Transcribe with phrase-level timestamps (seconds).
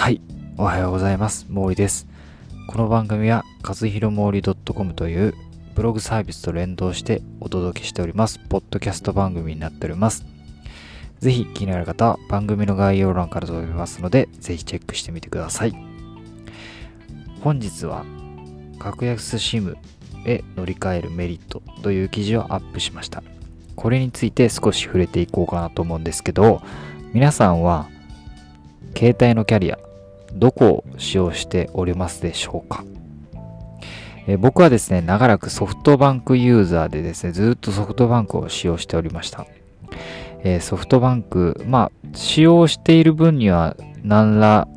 [0.00, 0.22] はい、
[0.56, 1.46] おはようございます。
[1.48, 2.08] 毛利です。
[2.68, 5.34] この番組は、和弘毛利 .com という
[5.74, 10.24] ブログサービスと連動してお届けしております、ポッドキャスト番組になっております。
[11.18, 15.74] ぜひ気になる方は番組の概要欄から飛びますので、ぜひチェックしてみてください。
[17.42, 18.06] 本日は、
[18.78, 19.76] 格安 SIM
[20.24, 23.22] へ乗り換えるメリットという記事をアップしました。
[23.76, 26.62] これについて少し触れていこうかなと思うんですけど、
[27.12, 27.90] 皆さんは
[28.96, 29.78] 携帯のキャリア、
[30.34, 32.84] どこを使用しておりますでしょうか、
[34.26, 39.46] え僕はですね、長らくソフトバンクユーザーでですね、ずっとソフトバンクを使用しておりました。
[40.42, 44.68] えソフトバンク、まあ、使用している分には何ら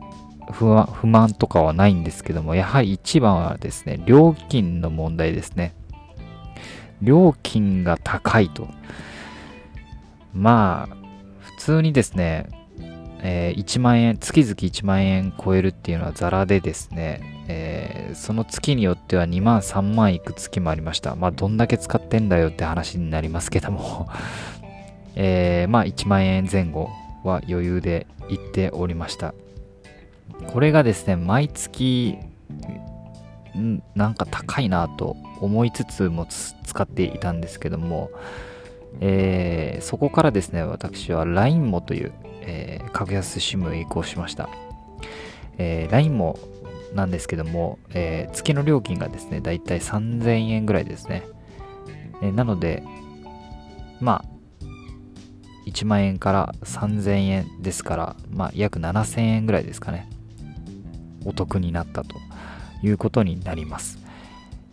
[0.52, 5.74] 不安不満とかはないんですけども、やはり一番はですね、料金の問題ですね。
[7.02, 8.68] 料金が高いと。
[10.34, 10.96] まあ、
[11.40, 12.48] 普通にですね、
[13.24, 21.16] えー1万円、月々1万円超えるっていうのはザラでですね、えーその月によっては2万、3万いく月もありました。
[21.16, 24.08] まあ、どんだけ使ってんだよって話になりますけども、
[25.16, 26.90] えーまあ、1万円前後
[27.24, 29.34] は余裕で行っておりました。
[30.48, 32.18] これがですね、毎月、
[33.58, 38.10] んなんか高いなと思いつつも使っていたんですけども、
[39.00, 42.12] えーそこからですね、私は LINE もという、
[42.46, 44.50] えー格安 SIM へ移行しました。
[45.58, 46.40] えー LINE も
[46.94, 51.24] なんですけども、えー月の料金がですね、だいたい3000円ぐらいですね。
[52.22, 52.84] えなので、
[54.00, 54.26] まあ、
[55.66, 60.10] 1万円から3000円ですから、まあ、約7000円ぐらいですかね。
[61.26, 62.18] お得になったと
[62.82, 64.00] いうことになります。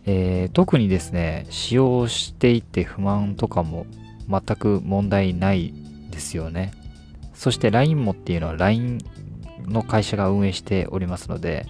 [0.05, 3.85] えー特にですね、使用していて不満とかも
[4.29, 5.73] 全く問題ない
[6.11, 6.71] ですよね。
[7.41, 8.99] そして LINE もっていうのは LINE
[9.65, 11.65] の会社が運営しておりますので、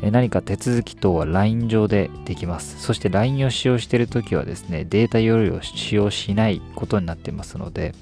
[0.00, 2.80] 何か手続き等は LINE 上でできます。
[2.80, 7.96] そして LINE を使用しているときはですね、データ容量を使用しないことになっていますので、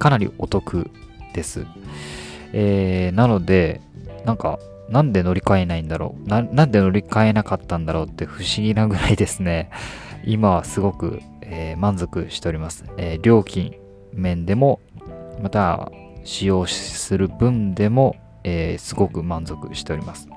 [0.00, 0.90] かなりお得
[1.34, 1.66] です。
[2.52, 3.80] えーなので、
[4.24, 4.58] なんか、
[4.88, 6.28] なんで乗り換えないんだろう？
[6.28, 9.70] な、なんで乗り換えなかったんだろうって不思議なぐらいですね、
[10.24, 12.84] 今はすごく、えー満足しております。
[12.96, 13.76] えー料金
[14.12, 14.80] 面でも、
[15.40, 15.92] また
[16.24, 20.28] 使用する分でも、えーすごく満足しております。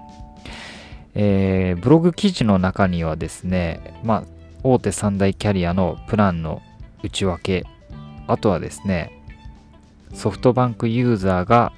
[1.16, 4.24] えーブログ記事の中にはですね、まあ、
[4.64, 6.62] 大手三大キャリアのプランの
[7.04, 7.66] 内訳、
[8.28, 9.12] あとはですね、
[10.14, 11.74] ソフトバンクユーザーが、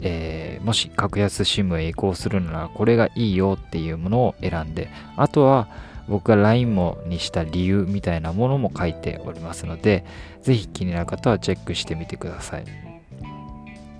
[0.00, 5.68] えーもし格安 SIM へ移行するならこれがいいよっていうものを選んで、あとは
[6.08, 10.04] 僕が LINE もにした理由みたいなものも書いておりますので、
[10.42, 12.95] ぜひ気になる方はチェックしてみてください。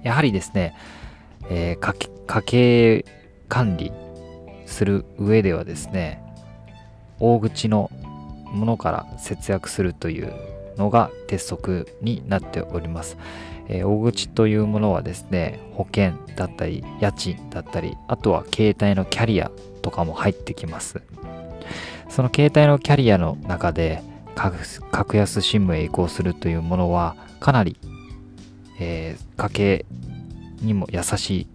[0.06, 0.72] やはりですね、
[1.50, 3.04] えー家計家計
[3.48, 3.92] 管理
[4.64, 6.22] する上ではですね、
[7.18, 7.90] 大口の
[8.52, 10.32] ものから節約するという
[10.76, 13.18] のが鉄則になっております。
[13.68, 19.50] えー大口というものはですね、保険だったり、家賃だったり、あとは携帯のキャリア
[19.82, 21.02] とかも入ってきます。
[22.08, 24.04] その携帯のキャリアの中で、
[24.36, 27.76] 格安 SIM へ移行するというものは、かなり、
[28.78, 29.86] えー家計
[30.62, 31.46] にも優しい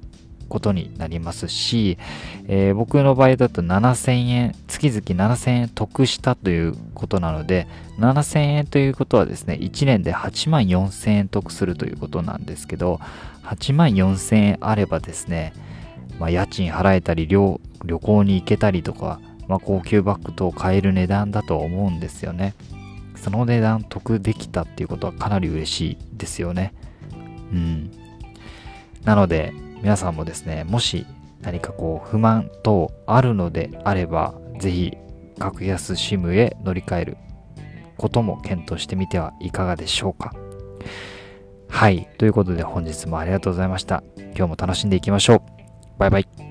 [0.47, 1.97] ことになりますし、
[2.47, 7.67] えー僕の場合だと7000円、月々7000円得したということなので、
[7.99, 12.99] 7000円ということはですね、1年で8万4000円得するということなんですけど、
[13.43, 15.53] 8万4000円あればですね、
[16.19, 22.53] まあ、家賃払えたり旅、旅行に行けたりとか、まあ、高級バッグ等を買える値段だと思うんですよね。
[23.15, 26.73] その値段得できたっていうことはかなり嬉しいですよね。
[27.51, 27.91] うん。
[29.03, 31.05] なので、皆さんもですね、もし
[31.41, 34.97] 何かこう不満等あるのであれば、ぜひ
[35.39, 37.17] 格安 SIM へ乗り換える
[37.97, 40.33] ことも検討してみてはいかがでしょうか。
[41.67, 42.07] はい。
[42.17, 44.03] ということで本日もありがとうございました。
[44.35, 45.41] 今日も楽しんでいきましょう。
[45.97, 46.50] バイバイ。